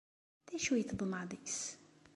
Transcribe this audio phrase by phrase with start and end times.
[0.47, 1.61] D acu i teḍmeε deg-s?